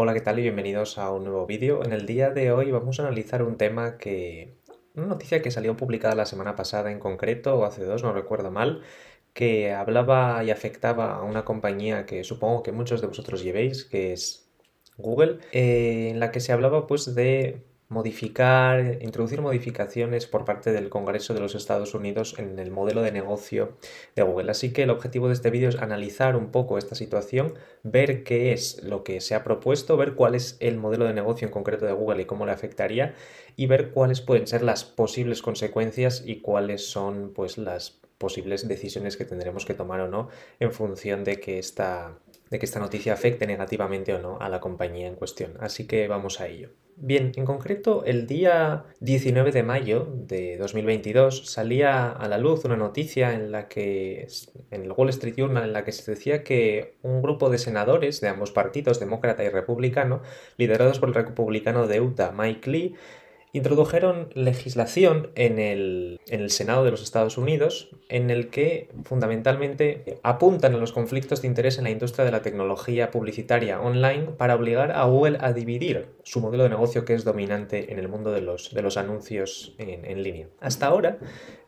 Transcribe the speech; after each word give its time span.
Hola, 0.00 0.14
¿qué 0.14 0.20
tal? 0.20 0.38
Y 0.38 0.42
bienvenidos 0.42 0.96
a 0.96 1.10
un 1.10 1.24
nuevo 1.24 1.44
vídeo. 1.44 1.84
En 1.84 1.92
el 1.92 2.06
día 2.06 2.30
de 2.30 2.52
hoy 2.52 2.70
vamos 2.70 3.00
a 3.00 3.02
analizar 3.02 3.42
un 3.42 3.56
tema 3.56 3.98
que... 3.98 4.56
Una 4.94 5.06
noticia 5.06 5.42
que 5.42 5.50
salió 5.50 5.76
publicada 5.76 6.14
la 6.14 6.24
semana 6.24 6.54
pasada 6.54 6.92
en 6.92 7.00
concreto, 7.00 7.56
o 7.56 7.64
hace 7.64 7.82
dos, 7.84 8.04
no 8.04 8.12
recuerdo 8.12 8.52
mal, 8.52 8.82
que 9.32 9.72
hablaba 9.72 10.44
y 10.44 10.52
afectaba 10.52 11.16
a 11.16 11.24
una 11.24 11.44
compañía 11.44 12.06
que 12.06 12.22
supongo 12.22 12.62
que 12.62 12.70
muchos 12.70 13.00
de 13.00 13.08
vosotros 13.08 13.42
llevéis, 13.42 13.84
que 13.86 14.12
es 14.12 14.48
Google, 14.98 15.40
eh, 15.50 16.10
en 16.10 16.20
la 16.20 16.30
que 16.30 16.38
se 16.38 16.52
hablaba 16.52 16.86
pues 16.86 17.16
de 17.16 17.64
modificar, 17.88 18.98
introducir 19.00 19.40
modificaciones 19.40 20.26
por 20.26 20.44
parte 20.44 20.72
del 20.72 20.90
Congreso 20.90 21.32
de 21.32 21.40
los 21.40 21.54
Estados 21.54 21.94
Unidos 21.94 22.34
en 22.38 22.58
el 22.58 22.70
modelo 22.70 23.00
de 23.00 23.12
negocio 23.12 23.76
de 24.14 24.22
Google. 24.22 24.50
Así 24.50 24.72
que 24.72 24.82
el 24.82 24.90
objetivo 24.90 25.28
de 25.28 25.34
este 25.34 25.50
vídeo 25.50 25.70
es 25.70 25.76
analizar 25.76 26.36
un 26.36 26.50
poco 26.50 26.76
esta 26.76 26.94
situación, 26.94 27.54
ver 27.82 28.24
qué 28.24 28.52
es 28.52 28.82
lo 28.82 29.04
que 29.04 29.20
se 29.22 29.34
ha 29.34 29.42
propuesto, 29.42 29.96
ver 29.96 30.14
cuál 30.14 30.34
es 30.34 30.56
el 30.60 30.76
modelo 30.76 31.06
de 31.06 31.14
negocio 31.14 31.46
en 31.46 31.52
concreto 31.52 31.86
de 31.86 31.92
Google 31.92 32.22
y 32.22 32.26
cómo 32.26 32.44
le 32.44 32.52
afectaría 32.52 33.14
y 33.56 33.66
ver 33.66 33.90
cuáles 33.90 34.20
pueden 34.20 34.46
ser 34.46 34.62
las 34.62 34.84
posibles 34.84 35.40
consecuencias 35.40 36.22
y 36.26 36.40
cuáles 36.40 36.90
son 36.90 37.32
pues 37.34 37.56
las 37.56 38.00
posibles 38.18 38.68
decisiones 38.68 39.16
que 39.16 39.24
tendremos 39.24 39.64
que 39.64 39.74
tomar 39.74 40.00
o 40.00 40.08
no 40.08 40.28
en 40.60 40.72
función 40.72 41.24
de 41.24 41.40
que 41.40 41.58
esta, 41.58 42.18
de 42.50 42.58
que 42.58 42.66
esta 42.66 42.80
noticia 42.80 43.14
afecte 43.14 43.46
negativamente 43.46 44.12
o 44.12 44.18
no 44.18 44.38
a 44.40 44.48
la 44.50 44.60
compañía 44.60 45.06
en 45.06 45.14
cuestión. 45.14 45.54
Así 45.60 45.86
que 45.86 46.06
vamos 46.08 46.40
a 46.40 46.48
ello. 46.48 46.70
Bien, 47.00 47.30
en 47.36 47.44
concreto, 47.44 48.02
el 48.04 48.26
día 48.26 48.84
19 48.98 49.52
de 49.52 49.62
mayo 49.62 50.08
de 50.12 50.56
2022 50.56 51.48
salía 51.48 52.10
a 52.10 52.26
la 52.26 52.38
luz 52.38 52.64
una 52.64 52.76
noticia 52.76 53.34
en 53.34 53.52
la 53.52 53.68
que, 53.68 54.26
en 54.72 54.82
el 54.82 54.90
Wall 54.90 55.10
Street 55.10 55.36
Journal, 55.36 55.62
en 55.62 55.72
la 55.72 55.84
que 55.84 55.92
se 55.92 56.10
decía 56.10 56.42
que 56.42 56.96
un 57.02 57.22
grupo 57.22 57.50
de 57.50 57.58
senadores 57.58 58.20
de 58.20 58.26
ambos 58.26 58.50
partidos, 58.50 58.98
demócrata 58.98 59.44
y 59.44 59.48
republicano, 59.48 60.22
liderados 60.56 60.98
por 60.98 61.10
el 61.10 61.14
republicano 61.14 61.86
de 61.86 62.00
Utah, 62.00 62.32
Mike 62.32 62.68
Lee, 62.68 62.96
introdujeron 63.52 64.28
legislación 64.34 65.30
en 65.34 65.58
el, 65.58 66.20
Senado 66.48 66.84
de 66.84 66.90
los 66.90 67.02
Estados 67.02 67.38
Unidos 67.38 67.90
en 68.08 68.30
el 68.30 68.48
que 68.48 68.88
fundamentalmente 69.04 70.18
apuntan 70.22 70.74
a 70.74 70.78
los 70.78 70.92
conflictos 70.92 71.42
de 71.42 71.48
interés 71.48 71.78
en 71.78 71.84
la 71.84 71.90
industria 71.90 72.24
de 72.24 72.32
la 72.32 72.42
tecnología 72.42 73.10
publicitaria 73.10 73.80
online 73.80 74.28
para 74.36 74.54
obligar 74.54 74.92
a 74.92 75.04
Google 75.04 75.38
a 75.40 75.52
dividir 75.52 76.06
su 76.22 76.40
modelo 76.40 76.64
de 76.64 76.70
negocio 76.70 77.04
que 77.04 77.14
es 77.14 77.24
dominante 77.24 77.92
en 77.92 77.98
el 77.98 78.08
mundo 78.08 78.32
de 78.32 78.40
los, 78.40 78.72
de 78.74 78.82
los 78.82 78.96
anuncios 78.96 79.74
en, 79.78 80.22
línea. 80.22 80.48
Hasta 80.60 80.86
ahora, 80.86 81.18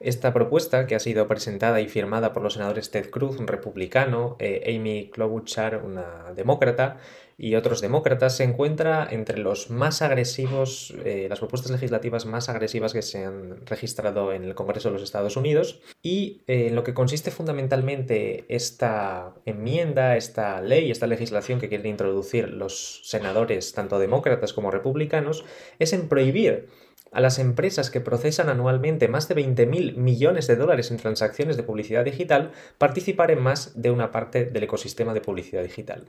esta 0.00 0.32
propuesta 0.32 0.86
que 0.86 0.94
ha 0.94 1.00
sido 1.00 1.28
presentada 1.28 1.80
y 1.80 1.88
firmada 1.88 2.32
por 2.32 2.42
los 2.42 2.54
senadores 2.54 2.91
Ted 2.91 3.10
Cruz, 3.10 3.38
un 3.38 3.47
republicano, 3.47 4.36
eh, 4.38 4.76
Amy 4.76 5.10
Klobuchar, 5.10 5.82
una 5.84 6.32
demócrata, 6.34 6.98
y 7.42 7.55
otros 7.55 7.80
demócratas, 7.80 8.36
se 8.36 8.44
encuentra 8.44 9.08
entre 9.10 9.38
los 9.38 9.70
más 9.70 10.02
agresivos, 10.02 10.94
eh, 11.06 11.27
las 11.30 11.38
propuestas 11.38 11.72
legislativas 11.72 12.27
más 12.27 12.50
agresivas 12.50 12.92
que 12.92 13.00
se 13.00 13.24
han 13.24 13.64
registrado 13.64 14.34
en 14.34 14.44
el 14.44 14.55
Congreso 14.55 14.88
de 14.88 14.92
los 14.92 15.02
Estados 15.02 15.38
Unidos. 15.38 15.80
Y 16.02 16.42
eh, 16.47 16.66
en 16.66 16.74
lo 16.74 16.84
que 16.84 16.92
consiste 16.92 17.30
fundamentalmente 17.30 18.44
esta 18.48 19.32
enmienda, 19.47 20.19
esta 20.19 20.60
ley, 20.60 20.91
esta 20.91 21.06
legislación 21.06 21.60
que 21.60 21.70
quieren 21.70 21.86
introducir 21.86 22.50
los 22.50 23.00
senadores, 23.05 23.72
tanto 23.72 23.98
demócratas 23.98 24.52
como 24.52 24.70
republicanos, 24.70 25.47
es 25.78 25.94
en 25.94 26.08
prohibir 26.08 26.69
a 27.12 27.20
las 27.20 27.39
empresas 27.39 27.91
que 27.91 28.00
procesan 28.00 28.48
anualmente 28.48 29.08
más 29.08 29.28
de 29.28 29.36
20.000 29.36 29.97
millones 29.97 30.47
de 30.47 30.56
dólares 30.56 30.91
en 30.91 30.97
transacciones 30.97 31.56
de 31.56 31.62
publicidad 31.62 32.05
digital 32.05 32.53
participar 32.78 33.30
en 33.30 33.42
más 33.42 33.80
de 33.80 33.91
una 33.91 34.12
parte 34.12 34.44
del 34.44 34.64
ecosistema 34.64 35.14
de 35.14 35.20
publicidad 35.20 35.62
digital. 35.62 36.06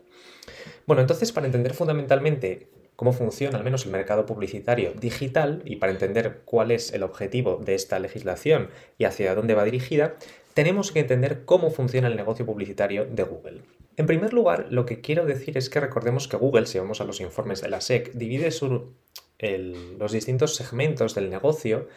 Bueno, 0.86 1.02
entonces 1.02 1.32
para 1.32 1.48
entender 1.48 1.74
fundamentalmente 1.74 2.68
cómo 2.96 3.14
funciona 3.14 3.58
al 3.58 3.64
menos 3.64 3.86
el 3.86 3.92
mercado 3.92 4.26
publicitario 4.28 4.94
digital 4.94 5.64
y 5.66 5.78
para 5.78 5.92
entender 5.92 6.42
cuál 6.46 6.70
es 6.70 6.94
el 6.94 7.02
objetivo 7.04 7.60
de 7.64 7.74
esta 7.74 7.98
legislación 7.98 8.70
y 8.98 9.06
hacia 9.06 9.34
dónde 9.34 9.56
va 9.56 9.64
dirigida, 9.64 10.18
tenemos 10.54 10.92
que 10.92 11.00
entender 11.00 11.46
cómo 11.46 11.72
funciona 11.72 12.10
el 12.10 12.16
negocio 12.16 12.46
publicitario 12.46 13.06
de 13.06 13.24
Google. 13.24 13.62
En 13.98 14.06
primer 14.06 14.34
lugar, 14.34 14.68
lo 14.70 14.86
que 14.86 15.02
quiero 15.02 15.26
decir 15.26 15.58
es 15.58 15.70
que 15.70 15.80
recordemos 15.80 16.28
que 16.28 16.38
Google, 16.38 16.66
si 16.66 16.80
vamos 16.80 17.02
a 17.02 17.04
los 17.04 17.20
informes 17.22 17.62
de 17.62 17.70
la 17.70 17.82
SEC, 17.82 18.14
divide 18.14 18.52
su 18.52 18.94
los 19.40 20.12
distintos 20.12 20.56
segmentos 20.56 21.16
del 21.16 21.30
negocio 21.30 21.88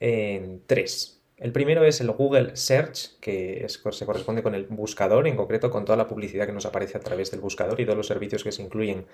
en 0.00 0.62
tres. 0.66 1.22
El 1.36 1.52
primero 1.52 1.84
es 1.84 2.00
el 2.00 2.10
Google 2.10 2.56
Search, 2.56 3.18
que 3.20 3.66
se 3.68 4.06
corresponde 4.06 4.42
con 4.42 4.54
el 4.54 4.64
buscador, 4.64 5.26
en 5.26 5.36
concreto 5.36 5.70
con 5.70 5.84
toda 5.84 5.96
la 5.96 6.08
publicidad 6.08 6.46
que 6.46 6.52
nos 6.52 6.66
aparece 6.66 6.98
a 6.98 7.00
través 7.00 7.30
del 7.30 7.40
buscador 7.40 7.80
y 7.80 7.84
todos 7.84 7.96
los 7.96 8.06
servicios 8.06 8.44
que 8.44 8.52
se 8.52 8.62
incluyen 8.62 9.06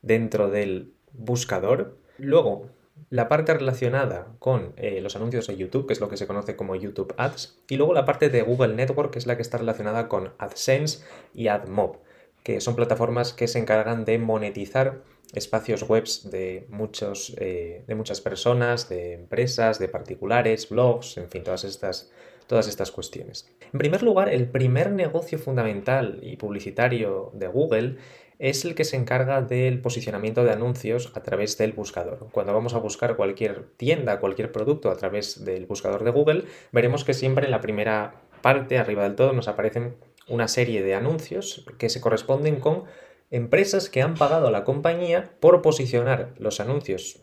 dentro 0.00 0.48
del 0.48 0.92
buscador. 1.12 1.96
Luego, 2.18 2.70
la 3.12 3.28
parte 3.28 3.52
relacionada 3.52 4.28
con 4.38 4.72
eh, 4.78 5.02
los 5.02 5.16
anuncios 5.16 5.46
de 5.46 5.58
YouTube, 5.58 5.86
que 5.86 5.92
es 5.92 6.00
lo 6.00 6.08
que 6.08 6.16
se 6.16 6.26
conoce 6.26 6.56
como 6.56 6.76
YouTube 6.76 7.12
Ads, 7.18 7.62
y 7.68 7.76
luego 7.76 7.92
la 7.92 8.06
parte 8.06 8.30
de 8.30 8.40
Google 8.40 8.74
Network, 8.74 9.10
que 9.12 9.18
es 9.18 9.26
la 9.26 9.36
que 9.36 9.42
está 9.42 9.58
relacionada 9.58 10.08
con 10.08 10.32
AdSense 10.38 11.04
y 11.34 11.48
AdMob, 11.48 11.98
que 12.42 12.62
son 12.62 12.74
plataformas 12.74 13.34
que 13.34 13.48
se 13.48 13.58
encargan 13.58 14.06
de 14.06 14.16
monetizar 14.16 15.02
espacios 15.34 15.82
webs 15.82 16.30
de, 16.30 16.66
muchos, 16.70 17.34
eh, 17.36 17.84
de 17.86 17.94
muchas 17.94 18.22
personas, 18.22 18.88
de 18.88 19.12
empresas, 19.12 19.78
de 19.78 19.88
particulares, 19.88 20.70
blogs, 20.70 21.18
en 21.18 21.28
fin, 21.28 21.42
todas 21.42 21.64
estas, 21.64 22.10
todas 22.46 22.66
estas 22.66 22.90
cuestiones. 22.90 23.46
En 23.74 23.78
primer 23.78 24.02
lugar, 24.02 24.30
el 24.30 24.48
primer 24.48 24.90
negocio 24.90 25.38
fundamental 25.38 26.18
y 26.22 26.36
publicitario 26.36 27.30
de 27.34 27.46
Google 27.46 27.96
es 28.42 28.64
el 28.64 28.74
que 28.74 28.82
se 28.82 28.96
encarga 28.96 29.40
del 29.40 29.80
posicionamiento 29.80 30.42
de 30.42 30.50
anuncios 30.50 31.12
a 31.14 31.22
través 31.22 31.56
del 31.58 31.74
buscador. 31.74 32.26
Cuando 32.32 32.52
vamos 32.52 32.74
a 32.74 32.78
buscar 32.78 33.14
cualquier 33.14 33.68
tienda, 33.76 34.18
cualquier 34.18 34.50
producto 34.50 34.90
a 34.90 34.96
través 34.96 35.44
del 35.44 35.64
buscador 35.66 36.02
de 36.02 36.10
Google, 36.10 36.44
veremos 36.72 37.04
que 37.04 37.14
siempre 37.14 37.44
en 37.44 37.52
la 37.52 37.60
primera 37.60 38.14
parte, 38.40 38.78
arriba 38.78 39.04
del 39.04 39.14
todo, 39.14 39.32
nos 39.32 39.46
aparecen 39.46 39.94
una 40.26 40.48
serie 40.48 40.82
de 40.82 40.96
anuncios 40.96 41.64
que 41.78 41.88
se 41.88 42.00
corresponden 42.00 42.58
con 42.58 42.82
empresas 43.30 43.88
que 43.88 44.02
han 44.02 44.14
pagado 44.14 44.48
a 44.48 44.50
la 44.50 44.64
compañía 44.64 45.30
por 45.38 45.62
posicionar 45.62 46.34
los 46.36 46.58
anuncios 46.58 47.21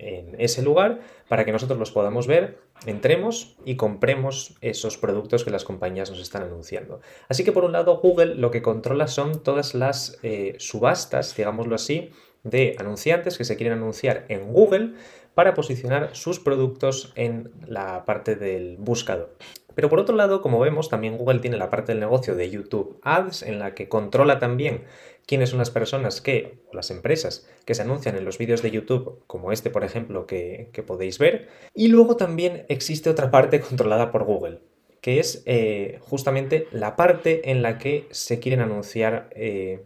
en 0.00 0.36
ese 0.40 0.62
lugar 0.62 1.00
para 1.28 1.44
que 1.44 1.52
nosotros 1.52 1.78
los 1.78 1.92
podamos 1.92 2.26
ver, 2.26 2.58
entremos 2.86 3.56
y 3.64 3.76
compremos 3.76 4.56
esos 4.60 4.96
productos 4.96 5.44
que 5.44 5.50
las 5.50 5.64
compañías 5.64 6.10
nos 6.10 6.20
están 6.20 6.42
anunciando. 6.42 7.00
Así 7.28 7.44
que 7.44 7.52
por 7.52 7.64
un 7.64 7.72
lado 7.72 7.98
Google 7.98 8.34
lo 8.34 8.50
que 8.50 8.62
controla 8.62 9.06
son 9.06 9.42
todas 9.42 9.74
las 9.74 10.18
eh, 10.22 10.56
subastas, 10.58 11.36
digámoslo 11.36 11.74
así, 11.74 12.10
de 12.42 12.76
anunciantes 12.78 13.38
que 13.38 13.44
se 13.44 13.56
quieren 13.56 13.78
anunciar 13.78 14.24
en 14.28 14.52
Google 14.52 14.94
para 15.34 15.54
posicionar 15.54 16.10
sus 16.14 16.40
productos 16.40 17.12
en 17.16 17.50
la 17.66 18.04
parte 18.04 18.36
del 18.36 18.76
buscador. 18.78 19.36
Pero 19.74 19.88
por 19.88 20.00
otro 20.00 20.16
lado, 20.16 20.42
como 20.42 20.58
vemos, 20.58 20.88
también 20.88 21.16
Google 21.16 21.38
tiene 21.38 21.56
la 21.56 21.70
parte 21.70 21.92
del 21.92 22.00
negocio 22.00 22.34
de 22.34 22.50
YouTube 22.50 22.98
Ads, 23.02 23.42
en 23.42 23.58
la 23.58 23.74
que 23.74 23.88
controla 23.88 24.38
también 24.38 24.84
quiénes 25.26 25.50
son 25.50 25.58
las 25.58 25.70
personas 25.70 26.20
que, 26.20 26.58
o 26.70 26.74
las 26.74 26.90
empresas, 26.90 27.48
que 27.64 27.74
se 27.74 27.82
anuncian 27.82 28.16
en 28.16 28.24
los 28.24 28.36
vídeos 28.36 28.62
de 28.62 28.72
YouTube, 28.72 29.22
como 29.26 29.52
este, 29.52 29.70
por 29.70 29.84
ejemplo, 29.84 30.26
que, 30.26 30.70
podéis 30.86 31.18
ver. 31.18 31.48
Y 31.72 31.88
luego 31.88 32.16
también 32.16 32.64
existe 32.68 33.10
otra 33.10 33.30
parte 33.30 33.60
controlada 33.68 34.10
por 34.10 34.24
Google, 34.24 34.60
que 35.00 35.20
es 35.20 35.42
eh, 35.46 35.98
justamente 36.00 36.66
la 36.72 36.96
parte 36.96 37.50
en 37.50 37.62
la 37.62 37.78
que 37.78 38.08
se 38.10 38.40
quieren 38.40 38.60
anunciar 38.60 39.30
eh, 39.32 39.84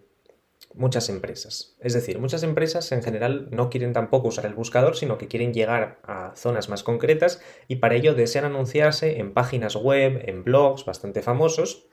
muchas 0.75 1.09
empresas. 1.09 1.77
Es 1.81 1.95
decir, 1.95 2.19
muchas 2.19 2.43
empresas 2.43 2.91
en 2.93 3.03
general 3.03 3.49
no 3.51 3.71
quieren 3.71 3.93
tampoco 3.93 4.29
usar 4.29 4.47
el 4.47 4.55
buscador, 4.55 4.97
sino 4.97 5.19
que 5.19 5.29
quieren 5.29 5.55
llegar 5.55 6.01
a 6.03 6.33
zonas 6.35 6.69
más 6.69 6.83
concretas 6.83 7.41
y 7.69 7.77
para 7.77 7.95
ello 7.95 8.15
desean 8.15 8.45
anunciarse 8.45 9.19
en 9.19 9.33
páginas 9.33 9.77
web, 9.77 10.23
en 10.27 10.45
blogs 10.45 10.85
bastante 10.85 11.23
famosos. 11.23 11.87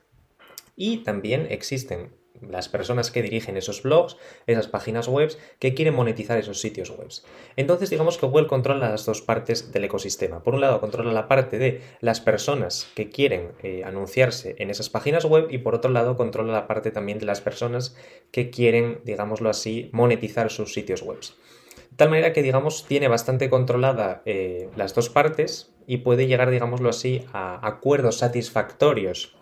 Y 0.76 0.98
también 0.98 1.46
existen 1.50 2.12
las 2.48 2.68
personas 2.68 3.10
que 3.10 3.22
dirigen 3.22 3.56
esos 3.56 3.82
blogs, 3.82 4.16
esas 4.46 4.66
páginas 4.66 5.08
web, 5.08 5.36
que 5.58 5.74
quieren 5.74 5.94
monetizar 5.94 6.38
esos 6.38 6.60
sitios 6.60 6.90
web. 6.90 7.08
Entonces, 7.56 7.90
digamos 7.90 8.18
que 8.18 8.26
Google 8.26 8.46
controla 8.46 8.90
las 8.90 9.06
dos 9.06 9.22
partes 9.22 9.72
del 9.72 9.84
ecosistema. 9.84 10.42
Por 10.42 10.54
un 10.54 10.60
lado, 10.60 10.80
controla 10.80 11.12
la 11.12 11.28
parte 11.28 11.58
de 11.58 11.82
las 12.00 12.20
personas 12.20 12.88
que 12.94 13.10
quieren 13.10 13.52
eh, 13.62 13.82
anunciarse 13.84 14.56
en 14.58 14.70
esas 14.70 14.90
páginas 14.90 15.24
web 15.24 15.48
y 15.50 15.58
por 15.58 15.74
otro 15.74 15.90
lado, 15.90 16.16
controla 16.16 16.52
la 16.52 16.66
parte 16.66 16.90
también 16.90 17.18
de 17.18 17.26
las 17.26 17.40
personas 17.40 17.96
que 18.30 18.50
quieren, 18.50 19.00
digámoslo 19.04 19.50
así, 19.50 19.90
monetizar 19.92 20.50
sus 20.50 20.72
sitios 20.72 21.02
web. 21.02 21.20
De 21.20 21.96
tal 21.96 22.08
manera 22.08 22.32
que, 22.32 22.42
digamos, 22.42 22.86
tiene 22.86 23.08
bastante 23.08 23.50
controlada 23.50 24.22
eh, 24.24 24.70
las 24.76 24.94
dos 24.94 25.10
partes 25.10 25.74
y 25.86 25.98
puede 25.98 26.26
llegar, 26.26 26.50
digámoslo 26.50 26.88
así, 26.88 27.26
a 27.32 27.66
acuerdos 27.66 28.18
satisfactorios 28.18 29.36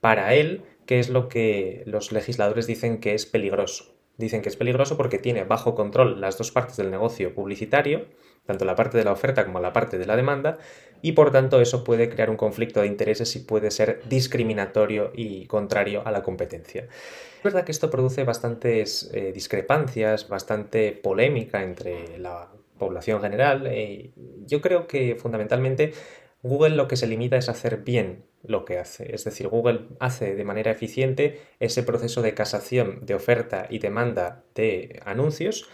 para 0.00 0.34
él 0.34 0.62
que 0.86 0.98
es 0.98 1.08
lo 1.08 1.28
que 1.28 1.84
los 1.86 2.10
legisladores 2.10 2.66
dicen 2.66 2.98
que 2.98 3.14
es 3.14 3.24
peligroso. 3.24 3.94
Dicen 4.16 4.42
que 4.42 4.48
es 4.48 4.56
peligroso 4.56 4.96
porque 4.96 5.18
tiene 5.18 5.44
bajo 5.44 5.74
control 5.74 6.20
las 6.20 6.36
dos 6.36 6.50
partes 6.50 6.76
del 6.76 6.90
negocio 6.90 7.34
publicitario, 7.34 8.06
tanto 8.44 8.64
la 8.64 8.74
parte 8.74 8.98
de 8.98 9.04
la 9.04 9.12
oferta 9.12 9.46
como 9.46 9.60
la 9.60 9.72
parte 9.72 9.98
de 9.98 10.06
la 10.06 10.16
demanda, 10.16 10.58
y 11.00 11.12
por 11.12 11.30
tanto 11.30 11.60
eso 11.60 11.84
puede 11.84 12.10
crear 12.10 12.28
un 12.28 12.36
conflicto 12.36 12.80
de 12.80 12.88
intereses 12.88 13.34
y 13.36 13.38
puede 13.38 13.70
ser 13.70 14.02
discriminatorio 14.08 15.12
y 15.14 15.46
contrario 15.46 16.02
a 16.04 16.10
la 16.10 16.22
competencia. 16.22 16.88
Es 17.38 17.42
verdad 17.44 17.64
que 17.64 17.72
esto 17.72 17.88
produce 17.88 18.24
bastantes 18.24 19.10
eh, 19.14 19.32
discrepancias, 19.32 20.28
bastante 20.28 20.92
polémica 20.92 21.62
entre 21.62 22.18
la 22.18 22.50
población 22.78 23.22
general. 23.22 23.66
Eh, 23.68 24.10
yo 24.44 24.60
creo 24.60 24.86
que 24.86 25.14
fundamentalmente 25.14 25.92
Google 26.42 26.76
lo 26.76 26.88
que 26.88 26.96
se 26.96 27.06
limita 27.06 27.36
es 27.36 27.48
hacer 27.48 27.78
bien 27.78 28.24
lo 28.42 28.64
que 28.64 28.78
hace. 28.78 29.14
Es 29.14 29.24
decir, 29.24 29.48
Google 29.48 29.88
hace 29.98 30.34
de 30.34 30.44
manera 30.44 30.70
eficiente 30.70 31.40
ese 31.60 31.82
proceso 31.82 32.22
de 32.22 32.34
casación 32.34 33.04
de 33.04 33.14
oferta 33.14 33.66
y 33.68 33.78
demanda 33.78 34.44
de 34.54 35.00
anuncios 35.04 35.68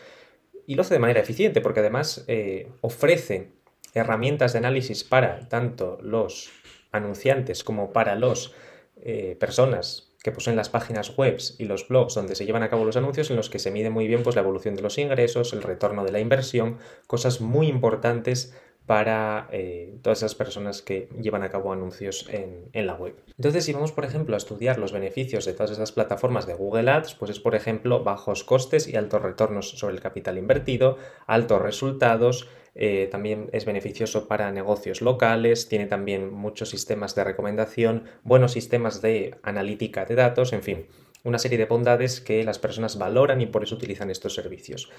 y 0.67 0.75
lo 0.75 0.83
hace 0.83 0.95
de 0.95 1.01
manera 1.01 1.21
eficiente 1.21 1.61
porque 1.61 1.81
además 1.81 2.25
eh, 2.27 2.69
ofrece 2.81 3.53
herramientas 3.95 4.53
de 4.53 4.59
análisis 4.59 5.05
para 5.05 5.49
tanto 5.49 5.99
los 6.03 6.51
anunciantes 6.91 7.63
como 7.63 7.93
para 7.93 8.17
las 8.17 8.53
eh, 8.97 9.37
personas 9.39 10.13
que 10.23 10.33
poseen 10.33 10.57
las 10.57 10.71
páginas 10.71 11.17
web 11.17 11.39
y 11.59 11.67
los 11.67 11.87
blogs 11.87 12.15
donde 12.15 12.35
se 12.35 12.45
llevan 12.45 12.65
a 12.65 12.69
cabo 12.69 12.85
los 12.85 12.97
anuncios 12.97 13.31
en 13.31 13.37
los 13.37 13.49
que 13.49 13.61
se 13.61 13.71
mide 13.71 13.91
muy 13.91 14.09
bien 14.09 14.25
pues, 14.25 14.35
la 14.35 14.43
evolución 14.43 14.75
de 14.75 14.83
los 14.83 14.99
ingresos, 14.99 15.53
el 15.53 15.63
retorno 15.63 16.05
de 16.05 16.11
la 16.11 16.19
inversión, 16.19 16.79
cosas 17.07 17.41
muy 17.41 17.69
importantes 17.69 18.53
para 18.87 19.49
eh, 19.51 19.99
todas 20.01 20.19
esas 20.19 20.35
personas 20.35 20.81
que 20.81 21.09
llevan 21.21 21.43
a 21.43 21.51
cabo 21.51 21.73
anuncios 21.73 22.29
en, 22.31 22.87
la 22.87 22.95
web. 22.95 23.17
Entonces, 23.37 23.65
si 23.65 23.73
vamos, 23.73 23.91
por 23.91 24.05
ejemplo, 24.05 24.35
a 24.35 24.39
estudiar 24.39 24.79
los 24.79 24.93
beneficios 24.93 25.45
de 25.45 25.53
todas 25.53 25.73
estas 25.73 25.91
plataformas 25.93 26.47
de 26.47 26.55
Google 26.55 26.91
Ads, 26.91 27.15
pues 27.15 27.33
es, 27.33 27.41
por 27.41 27.55
ejemplo, 27.57 28.05
bajos 28.05 28.45
costes 28.45 28.87
y 28.87 28.97
altos 28.97 29.23
retornos 29.23 29.71
sobre 29.71 29.95
el 29.95 30.01
capital 30.01 30.39
invertido, 30.39 30.99
altos 31.27 31.61
resultados, 31.61 32.49
eh, 32.79 33.09
también 33.11 33.49
es 33.53 33.65
beneficioso 33.65 34.29
para 34.29 34.53
negocios 34.53 35.01
locales, 35.01 35.69
tiene 35.69 35.87
también 35.87 36.33
muchos 36.33 36.69
sistemas 36.69 37.15
de 37.15 37.25
recomendación, 37.25 38.05
buenos 38.23 38.53
sistemas 38.53 39.01
de 39.01 39.35
analítica 39.43 40.05
de 40.05 40.15
datos, 40.15 40.53
en 40.53 40.63
fin, 40.63 40.87
una 41.27 41.39
serie 41.39 41.59
de 41.59 41.67
bondades 41.67 42.21
que 42.21 42.45
las 42.45 42.59
personas 42.59 42.99
valoran 42.99 43.41
y 43.41 43.47
por 43.47 43.65
eso 43.65 43.75
utilizan 43.75 44.11
estos 44.11 44.35
servicios. 44.35 44.91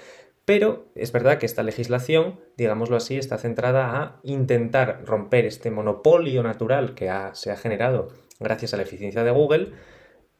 Pero 0.44 0.86
es 0.94 1.10
verdad 1.10 1.38
que 1.38 1.46
esta 1.46 1.62
legislación, 1.62 2.38
digámoslo 2.56 2.96
así, 2.96 3.16
está 3.16 3.38
centrada 3.38 3.96
a 3.96 4.20
intentar 4.22 5.04
romper 5.06 5.46
este 5.46 5.70
monopolio 5.70 6.42
natural 6.42 6.94
que 6.94 7.10
se 7.32 7.50
ha 7.50 7.56
generado 7.56 8.08
gracias 8.38 8.74
a 8.74 8.76
la 8.76 8.82
eficiencia 8.82 9.24
de 9.24 9.30
Google 9.30 9.72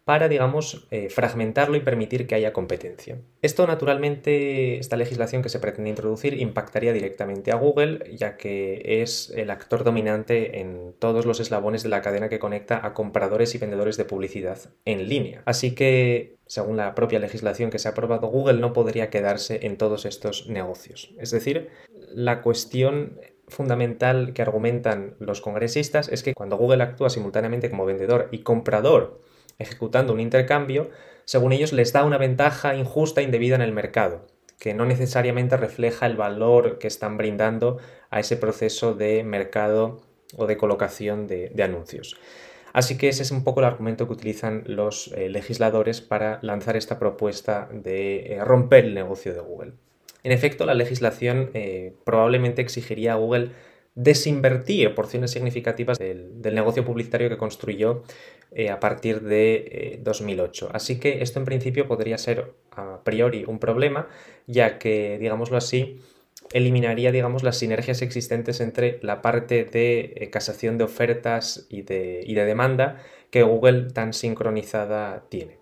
para, 0.09 0.29
digamos, 0.29 0.87
eh, 0.91 1.11
fragmentarlo 1.11 1.77
y 1.77 1.81
permitir 1.81 2.27
que 2.27 2.35
haya 2.35 2.55
competencia. 2.55 3.19
Esto, 3.43 3.67
naturalmente, 3.67 4.79
esta 4.79 4.97
legislación 4.97 5.43
que 5.43 5.51
se 5.51 5.61
pretende 5.61 5.91
introducir 5.91 6.41
impactaría 6.41 6.95
directamente 6.95 7.53
a 7.53 7.57
Google, 7.57 8.17
ya 8.17 8.39
que 8.39 9.03
es 9.03 9.31
el 9.37 9.51
actor 9.51 9.85
dominante 9.85 10.61
en 10.61 10.95
todos 10.99 11.27
los 11.27 11.41
eslabones 11.41 11.83
de 11.83 11.91
la 11.91 12.01
cadena 12.01 12.31
que 12.31 12.39
conecta 12.39 12.81
a 12.87 12.95
compradores 12.95 13.55
y 13.55 13.59
vendedores 13.59 13.99
de 13.99 14.07
publicidad 14.07 14.59
en 14.87 15.11
línea. 15.11 15.43
Así 15.45 15.75
que, 15.75 16.39
según 16.47 16.79
la 16.79 16.95
propia 16.95 17.19
legislación 17.19 17.69
que 17.69 17.79
se 17.79 17.89
ha 17.89 17.91
aprobado, 17.91 18.29
Google 18.29 18.61
no 18.61 18.73
podría 18.73 19.11
quedarse 19.11 19.67
en 19.67 19.77
todos 19.77 20.07
estos 20.07 20.49
negocios. 20.49 21.13
Es 21.19 21.33
decir, 21.33 21.69
la 22.15 22.41
cuestión 22.41 23.21
fundamental 23.47 24.33
que 24.33 24.41
argumentan 24.41 25.17
los 25.19 25.43
congresistas 25.43 26.09
es 26.09 26.23
que 26.23 26.33
cuando 26.33 26.57
Google 26.57 26.83
actúa 26.83 27.11
simultáneamente 27.11 27.69
como 27.69 27.85
vendedor 27.85 28.29
y 28.31 28.39
comprador, 28.39 29.21
ejecutando 29.59 30.13
un 30.13 30.21
intercambio, 30.21 30.91
según 31.25 31.53
ellos 31.53 31.73
les 31.73 31.93
da 31.93 32.05
una 32.05 32.19
ventaja 32.19 32.75
injusta 32.75 33.21
e 33.21 33.25
indebida 33.25 33.55
en 33.55 33.63
el 33.63 33.73
mercado, 33.73 34.27
que 34.59 34.75
no 34.75 34.87
necesariamente 34.87 35.57
refleja 35.57 36.07
el 36.07 36.17
valor 36.17 36.79
que 36.79 36.89
están 36.89 37.17
brindando 37.17 37.79
a 38.11 38.21
ese 38.21 38.37
proceso 38.37 38.95
de 38.95 39.23
mercado 39.25 40.01
o 40.37 40.47
de 40.47 40.57
colocación 40.57 41.27
de, 41.27 41.53
anuncios. 41.63 42.17
Así 42.73 42.99
que 42.99 43.09
ese 43.09 43.23
es 43.23 43.31
un 43.31 43.45
poco 43.45 43.61
el 43.61 43.67
argumento 43.67 44.07
que 44.07 44.13
utilizan 44.13 44.63
los 44.67 45.09
eh, 45.09 45.29
legisladores 45.29 46.01
para 46.01 46.39
lanzar 46.43 46.77
esta 46.77 46.99
propuesta 46.99 47.69
de 47.73 48.35
eh, 48.35 48.45
romper 48.45 48.85
el 48.85 48.95
negocio 48.95 49.33
de 49.33 49.41
Google. 49.41 49.73
En 50.23 50.33
efecto, 50.33 50.67
la 50.67 50.75
legislación 50.75 51.51
eh, 51.55 51.95
probablemente 52.05 52.61
exigiría 52.61 53.15
a 53.15 53.17
Google 53.17 53.51
desinvertir 53.95 54.95
porciones 54.95 55.33
significativas 55.33 55.99
del, 55.99 56.41
negocio 56.55 56.85
publicitario 56.85 57.29
que 57.29 57.37
construyó 57.37 58.05
eh, 58.53 58.71
a 58.71 58.81
partir 58.81 59.21
de 59.23 60.01
2008. 60.03 60.67
Eh, 60.67 60.71
así 60.75 60.99
que 60.99 61.23
esto 61.23 61.39
en 61.39 61.45
principio 61.45 61.87
podría 61.87 62.19
ser 62.19 62.53
a 62.73 63.03
priori 63.05 63.45
un 63.47 63.59
problema, 63.59 64.09
ya 64.47 64.79
que, 64.79 65.19
digámoslo 65.19 65.57
así, 65.57 66.01
eliminaría, 66.53 67.13
digamos, 67.13 67.43
las 67.43 67.59
sinergias 67.59 68.03
existentes 68.03 68.61
entre 68.61 68.99
la 69.03 69.21
parte 69.23 69.65
de 69.65 70.15
eh, 70.17 70.31
casación 70.31 70.79
de 70.79 70.85
ofertas 70.85 71.67
y 71.69 71.83
de, 71.83 72.23
y 72.25 72.35
de 72.35 72.45
demanda 72.45 73.03
que 73.31 73.43
Google 73.43 73.91
tan 73.93 74.13
sincronizada 74.13 75.25
tiene. 75.29 75.59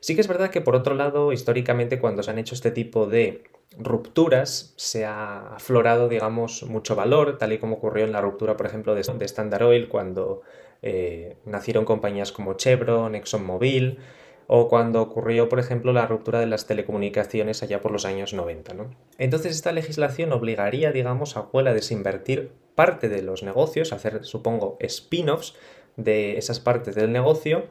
Sí 0.00 0.14
que 0.14 0.20
es 0.20 0.28
verdad 0.28 0.50
que, 0.50 0.60
por 0.60 0.76
otro 0.76 0.94
lado, 0.94 1.32
históricamente, 1.32 1.98
cuando 1.98 2.22
se 2.22 2.30
han 2.30 2.38
hecho 2.38 2.54
este 2.54 2.70
tipo 2.70 3.06
de 3.06 3.44
rupturas 3.78 4.74
se 4.76 5.04
ha 5.04 5.54
aflorado, 5.54 6.08
digamos, 6.08 6.62
mucho 6.64 6.94
valor, 6.94 7.38
tal 7.38 7.52
y 7.52 7.58
como 7.58 7.76
ocurrió 7.76 8.04
en 8.04 8.12
la 8.12 8.20
ruptura, 8.20 8.56
por 8.56 8.66
ejemplo, 8.66 8.94
de, 8.94 9.00
Standard 9.00 9.62
Oil, 9.62 9.88
cuando 9.88 10.42
eh, 10.86 11.38
nacieron 11.46 11.86
compañías 11.86 12.30
como 12.30 12.54
Chevron, 12.54 13.14
ExxonMobil, 13.14 14.00
o 14.46 14.68
cuando 14.68 15.00
ocurrió, 15.00 15.48
por 15.48 15.58
ejemplo, 15.58 15.94
la 15.94 16.06
ruptura 16.06 16.40
de 16.40 16.46
las 16.46 16.66
telecomunicaciones 16.66 17.62
allá 17.62 17.80
por 17.80 17.90
los 17.90 18.04
años 18.04 18.34
90. 18.34 18.74
¿no? 18.74 18.90
Entonces, 19.16 19.52
esta 19.52 19.72
legislación 19.72 20.32
obligaría, 20.32 20.92
digamos, 20.92 21.38
a 21.38 21.40
Google 21.40 21.70
a 21.70 21.72
desinvertir 21.72 22.50
parte 22.74 23.08
de 23.08 23.22
los 23.22 23.42
negocios, 23.42 23.94
hacer, 23.94 24.26
supongo, 24.26 24.76
spin-offs 24.80 25.54
de 25.96 26.36
esas 26.36 26.60
partes 26.60 26.94
del 26.94 27.12
negocio 27.12 27.68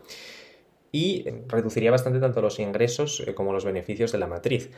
y 0.91 1.25
reduciría 1.47 1.91
bastante 1.91 2.19
tanto 2.19 2.41
los 2.41 2.57
ingresos 2.57 3.23
eh, 3.27 3.35
como 3.35 3.53
los 3.53 3.63
beneficios 3.63 4.11
de 4.11 4.17
la 4.17 4.25
matriz. 4.25 4.71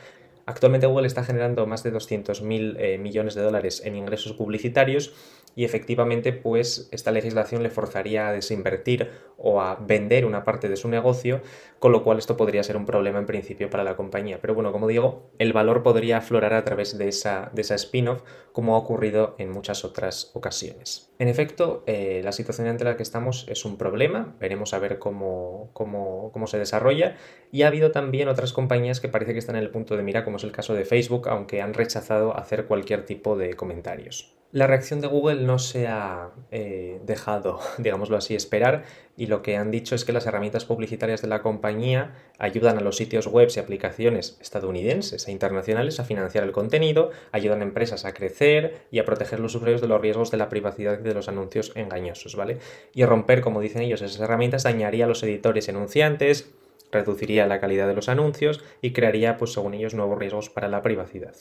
Actualmente 0.46 0.86
Google 0.86 1.08
está 1.08 1.24
generando 1.24 1.66
más 1.66 1.82
de 1.82 1.92
200.000 1.92 2.76
eh, 2.78 2.98
millones 2.98 3.34
de 3.34 3.42
dólares 3.42 3.82
en 3.84 3.96
ingresos 3.96 4.32
publicitarios 4.32 5.12
y 5.56 5.64
efectivamente 5.64 6.32
pues 6.32 6.88
esta 6.92 7.10
legislación 7.10 7.62
le 7.62 7.70
forzaría 7.70 8.28
a 8.28 8.32
desinvertir 8.32 9.10
o 9.38 9.60
a 9.60 9.76
vender 9.76 10.24
una 10.24 10.44
parte 10.44 10.68
de 10.68 10.76
su 10.76 10.88
negocio, 10.88 11.40
con 11.78 11.92
lo 11.92 12.04
cual 12.04 12.18
esto 12.18 12.36
podría 12.36 12.62
ser 12.62 12.76
un 12.76 12.86
problema 12.86 13.18
en 13.18 13.26
principio 13.26 13.70
para 13.70 13.82
la 13.82 13.96
compañía. 13.96 14.38
Pero 14.40 14.54
bueno, 14.54 14.70
como 14.70 14.86
digo, 14.86 15.30
el 15.38 15.52
valor 15.52 15.82
podría 15.82 16.18
aflorar 16.18 16.52
a 16.52 16.64
través 16.64 16.96
de 16.96 17.08
esa, 17.08 17.50
de 17.54 17.62
esa 17.62 17.74
spin-off 17.74 18.22
como 18.52 18.74
ha 18.74 18.78
ocurrido 18.78 19.34
en 19.38 19.50
muchas 19.50 19.84
otras 19.84 20.30
ocasiones. 20.34 21.10
En 21.18 21.28
efecto, 21.28 21.82
eh, 21.86 22.20
la 22.22 22.32
situación 22.32 22.68
ante 22.68 22.84
la 22.84 22.96
que 22.96 23.02
estamos 23.02 23.46
es 23.48 23.64
un 23.64 23.78
problema, 23.78 24.34
veremos 24.38 24.74
a 24.74 24.78
ver 24.78 24.98
cómo, 24.98 25.70
cómo, 25.72 26.30
cómo 26.32 26.46
se 26.46 26.58
desarrolla 26.58 27.16
y 27.50 27.62
ha 27.62 27.68
habido 27.68 27.92
también 27.92 28.28
otras 28.28 28.52
compañías 28.52 29.00
que 29.00 29.08
parece 29.08 29.32
que 29.32 29.38
están 29.38 29.56
en 29.56 29.62
el 29.62 29.70
punto 29.70 29.96
de 29.96 30.02
mira 30.02 30.24
como 30.24 30.35
el 30.44 30.52
caso 30.52 30.74
de 30.74 30.84
Facebook, 30.84 31.28
aunque 31.28 31.62
han 31.62 31.74
rechazado 31.74 32.36
hacer 32.36 32.66
cualquier 32.66 33.04
tipo 33.04 33.36
de 33.36 33.54
comentarios. 33.54 34.36
La 34.52 34.66
reacción 34.66 35.00
de 35.00 35.08
Google 35.08 35.42
no 35.42 35.58
se 35.58 35.86
ha 35.88 36.30
eh, 36.50 37.00
dejado, 37.04 37.58
digámoslo 37.78 38.16
así, 38.16 38.34
esperar 38.34 38.84
y 39.16 39.26
lo 39.26 39.42
que 39.42 39.56
han 39.56 39.70
dicho 39.70 39.94
es 39.94 40.04
que 40.04 40.12
las 40.12 40.26
herramientas 40.26 40.64
publicitarias 40.64 41.20
de 41.20 41.28
la 41.28 41.42
compañía 41.42 42.14
ayudan 42.38 42.78
a 42.78 42.80
los 42.80 42.96
sitios 42.96 43.26
web 43.26 43.48
y 43.54 43.58
aplicaciones 43.58 44.38
estadounidenses 44.40 45.26
e 45.26 45.32
internacionales 45.32 45.98
a 46.00 46.04
financiar 46.04 46.44
el 46.44 46.52
contenido, 46.52 47.10
ayudan 47.32 47.60
a 47.60 47.64
empresas 47.64 48.04
a 48.04 48.14
crecer 48.14 48.86
y 48.90 48.98
a 48.98 49.04
proteger 49.04 49.40
los 49.40 49.54
usuarios 49.54 49.80
de 49.80 49.88
los 49.88 50.00
riesgos 50.00 50.30
de 50.30 50.36
la 50.36 50.48
privacidad 50.48 51.00
y 51.00 51.02
de 51.02 51.14
los 51.14 51.28
anuncios 51.28 51.72
engañosos, 51.74 52.36
¿vale? 52.36 52.58
Y 52.94 53.04
romper, 53.04 53.40
como 53.40 53.60
dicen 53.60 53.82
ellos, 53.82 54.00
esas 54.00 54.20
herramientas 54.20 54.62
dañaría 54.62 55.06
a 55.06 55.08
los 55.08 55.22
editores 55.22 55.68
enunciantes, 55.68 56.50
reduciría 56.96 57.46
la 57.46 57.60
calidad 57.60 57.86
de 57.86 57.94
los 57.94 58.08
anuncios 58.08 58.64
y 58.80 58.92
crearía, 58.92 59.36
pues 59.36 59.52
según 59.52 59.74
ellos, 59.74 59.94
nuevos 59.94 60.18
riesgos 60.18 60.50
para 60.50 60.68
la 60.68 60.82
privacidad. 60.82 61.34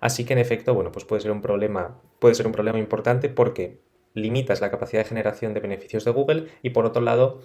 Así 0.00 0.24
que 0.24 0.32
en 0.32 0.38
efecto, 0.38 0.74
bueno, 0.74 0.92
pues 0.92 1.04
puede 1.04 1.22
ser 1.22 1.30
un 1.30 1.42
problema, 1.42 2.00
puede 2.18 2.34
ser 2.34 2.46
un 2.46 2.52
problema 2.52 2.78
importante 2.78 3.28
porque 3.28 3.80
limitas 4.14 4.60
la 4.60 4.70
capacidad 4.70 5.02
de 5.02 5.08
generación 5.08 5.54
de 5.54 5.60
beneficios 5.60 6.04
de 6.04 6.10
Google 6.10 6.48
y 6.62 6.70
por 6.70 6.86
otro 6.86 7.02
lado 7.02 7.42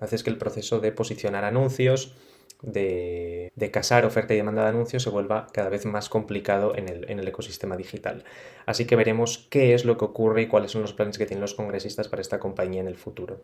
haces 0.00 0.22
que 0.22 0.30
el 0.30 0.38
proceso 0.38 0.80
de 0.80 0.92
posicionar 0.92 1.44
anuncios, 1.44 2.16
de, 2.62 3.52
casar 3.72 4.04
oferta 4.04 4.34
y 4.34 4.36
demanda 4.36 4.62
de 4.62 4.70
anuncios 4.70 5.02
se 5.02 5.10
vuelva 5.10 5.48
cada 5.52 5.68
vez 5.68 5.84
más 5.86 6.08
complicado 6.08 6.76
en 6.76 6.88
el, 6.88 7.10
en 7.10 7.18
el, 7.18 7.28
ecosistema 7.28 7.76
digital. 7.76 8.24
Así 8.66 8.86
que 8.86 8.96
veremos 8.96 9.46
qué 9.50 9.74
es 9.74 9.84
lo 9.84 9.98
que 9.98 10.04
ocurre 10.04 10.42
y 10.42 10.46
cuáles 10.46 10.70
son 10.70 10.82
los 10.82 10.92
planes 10.92 11.18
que 11.18 11.26
tienen 11.26 11.42
los 11.42 11.54
congresistas 11.54 12.08
para 12.08 12.22
esta 12.22 12.38
compañía 12.38 12.80
en 12.80 12.88
el 12.88 12.96
futuro. 12.96 13.42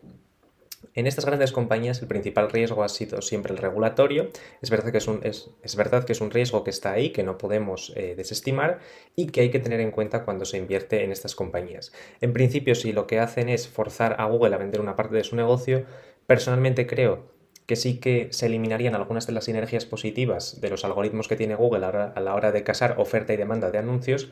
En 0.93 1.07
estas 1.07 1.25
grandes 1.25 1.51
compañías 1.51 2.01
el 2.01 2.07
principal 2.07 2.49
riesgo 2.49 2.83
ha 2.83 2.89
sido 2.89 3.21
siempre 3.21 3.53
el 3.53 3.57
regulatorio. 3.57 4.29
Es 4.61 4.69
verdad 4.69 4.91
que 4.91 4.99
es 4.99 5.07
un, 5.07 5.21
es, 5.23 5.75
verdad 5.75 6.05
que 6.05 6.13
es 6.13 6.21
un 6.21 6.31
riesgo 6.31 6.63
que 6.63 6.69
está 6.69 6.91
ahí, 6.91 7.09
que 7.09 7.23
no 7.23 7.37
podemos 7.37 7.91
eh, 7.95 8.15
desestimar 8.15 8.79
y 9.15 9.27
que 9.27 9.41
hay 9.41 9.51
que 9.51 9.59
tener 9.59 9.79
en 9.79 9.91
cuenta 9.91 10.23
cuando 10.23 10.45
se 10.45 10.57
invierte 10.57 11.03
en 11.03 11.11
estas 11.11 11.35
compañías. 11.35 11.91
En 12.21 12.33
principio, 12.33 12.75
si 12.75 12.91
lo 12.91 13.07
que 13.07 13.19
hacen 13.19 13.49
es 13.49 13.67
forzar 13.67 14.15
a 14.19 14.25
Google 14.25 14.55
a 14.55 14.59
vender 14.59 14.81
una 14.81 14.95
parte 14.95 15.15
de 15.15 15.23
su 15.23 15.35
negocio, 15.35 15.85
personalmente 16.27 16.87
creo 16.87 17.33
que 17.65 17.75
sí 17.75 17.99
que 17.99 18.27
se 18.31 18.45
eliminarían 18.45 18.95
algunas 18.95 19.25
de 19.25 19.33
las 19.33 19.45
sinergias 19.45 19.85
positivas 19.85 20.61
de 20.61 20.69
los 20.69 20.85
algoritmos 20.85 21.27
que 21.27 21.35
tiene 21.35 21.55
Google 21.55 21.85
a 21.85 22.19
la 22.19 22.35
hora 22.35 22.51
de 22.51 22.63
casar 22.63 22.99
oferta 22.99 23.33
y 23.33 23.37
demanda 23.37 23.71
de 23.71 23.79
anuncios, 23.79 24.29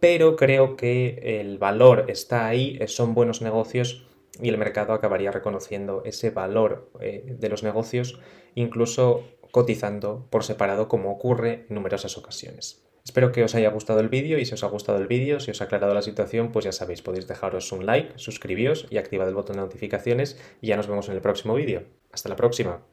pero 0.00 0.34
creo 0.34 0.76
que 0.76 1.40
el 1.40 1.58
valor 1.58 2.06
está 2.08 2.48
ahí, 2.48 2.80
son 2.88 3.14
buenos 3.14 3.40
negocios 3.40 4.09
y 4.42 4.48
el 4.48 4.58
mercado 4.58 4.92
acabaría 4.92 5.30
reconociendo 5.30 6.02
ese 6.04 6.30
valor 6.30 6.90
eh, 7.00 7.36
de 7.38 7.48
los 7.48 7.62
negocios, 7.62 8.20
incluso 8.54 9.24
cotizando 9.50 10.26
por 10.30 10.44
separado 10.44 10.88
como 10.88 11.10
ocurre 11.10 11.66
en 11.68 11.74
numerosas 11.74 12.16
ocasiones. 12.16 12.86
Espero 13.04 13.32
que 13.32 13.42
os 13.42 13.54
haya 13.54 13.70
gustado 13.70 14.00
el 14.00 14.08
vídeo 14.08 14.38
y 14.38 14.44
si 14.44 14.54
os 14.54 14.62
ha 14.62 14.68
gustado 14.68 14.98
el 14.98 15.06
vídeo, 15.06 15.40
si 15.40 15.50
os 15.50 15.60
ha 15.60 15.64
aclarado 15.64 15.94
la 15.94 16.02
situación, 16.02 16.52
pues 16.52 16.64
ya 16.64 16.72
sabéis, 16.72 17.02
podéis 17.02 17.26
dejaros 17.26 17.72
un 17.72 17.86
like, 17.86 18.12
suscribíos 18.16 18.86
y 18.90 18.98
activad 18.98 19.28
el 19.28 19.34
botón 19.34 19.56
de 19.56 19.62
notificaciones 19.62 20.38
y 20.60 20.68
ya 20.68 20.76
nos 20.76 20.86
vemos 20.86 21.08
en 21.08 21.14
el 21.14 21.20
próximo 21.20 21.54
vídeo. 21.54 21.84
Hasta 22.12 22.28
la 22.28 22.36
próxima. 22.36 22.84